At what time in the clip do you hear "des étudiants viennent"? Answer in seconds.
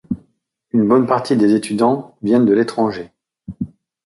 1.37-2.47